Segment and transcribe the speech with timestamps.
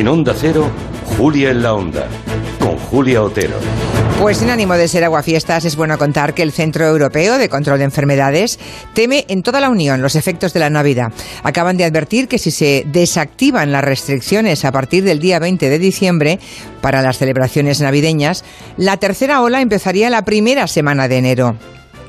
[0.00, 0.66] En Onda Cero,
[1.18, 2.06] Julia en la Onda,
[2.58, 3.58] con Julia Otero.
[4.18, 7.76] Pues sin ánimo de ser aguafiestas, es bueno contar que el Centro Europeo de Control
[7.76, 8.58] de Enfermedades
[8.94, 11.12] teme en toda la Unión los efectos de la Navidad.
[11.42, 15.78] Acaban de advertir que si se desactivan las restricciones a partir del día 20 de
[15.78, 16.38] diciembre
[16.80, 18.42] para las celebraciones navideñas,
[18.78, 21.56] la tercera ola empezaría la primera semana de enero.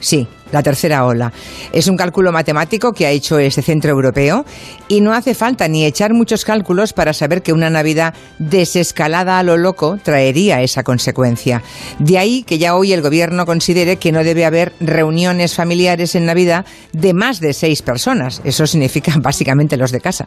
[0.00, 1.32] Sí, la tercera ola.
[1.72, 4.44] Es un cálculo matemático que ha hecho este centro europeo
[4.88, 9.42] y no hace falta ni echar muchos cálculos para saber que una Navidad desescalada a
[9.42, 11.62] lo loco traería esa consecuencia.
[11.98, 16.26] De ahí que ya hoy el gobierno considere que no debe haber reuniones familiares en
[16.26, 18.40] Navidad de más de seis personas.
[18.44, 20.26] Eso significa básicamente los de casa.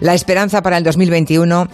[0.00, 1.68] La esperanza para el 2021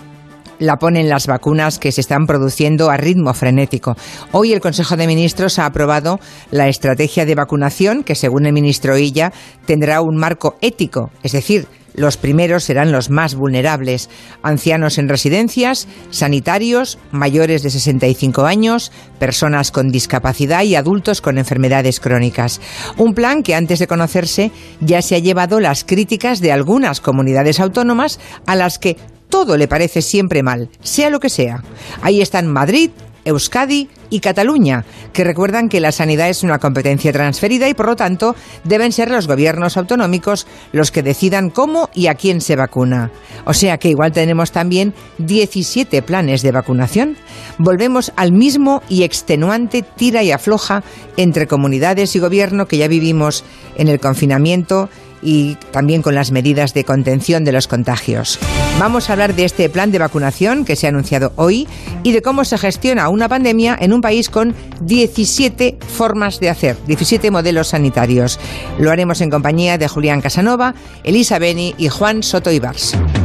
[0.58, 3.96] la ponen las vacunas que se están produciendo a ritmo frenético.
[4.32, 6.20] Hoy el Consejo de Ministros ha aprobado
[6.50, 9.32] la estrategia de vacunación que, según el ministro Illa,
[9.66, 14.10] tendrá un marco ético, es decir, los primeros serán los más vulnerables,
[14.42, 21.98] ancianos en residencias, sanitarios, mayores de 65 años, personas con discapacidad y adultos con enfermedades
[21.98, 22.60] crónicas.
[22.98, 27.60] Un plan que antes de conocerse ya se ha llevado las críticas de algunas comunidades
[27.60, 28.98] autónomas a las que
[29.28, 31.62] todo le parece siempre mal, sea lo que sea.
[32.02, 32.90] Ahí están Madrid,
[33.24, 37.96] Euskadi y Cataluña, que recuerdan que la sanidad es una competencia transferida y por lo
[37.96, 43.10] tanto deben ser los gobiernos autonómicos los que decidan cómo y a quién se vacuna.
[43.44, 47.16] O sea que igual tenemos también 17 planes de vacunación.
[47.58, 50.82] Volvemos al mismo y extenuante tira y afloja
[51.16, 53.44] entre comunidades y gobierno que ya vivimos
[53.76, 54.88] en el confinamiento
[55.22, 58.38] y también con las medidas de contención de los contagios.
[58.78, 61.66] Vamos a hablar de este plan de vacunación que se ha anunciado hoy
[62.02, 66.76] y de cómo se gestiona una pandemia en un país con 17 formas de hacer,
[66.86, 68.38] 17 modelos sanitarios.
[68.78, 72.96] Lo haremos en compañía de Julián Casanova, Elisa Beni y Juan Soto Ibars.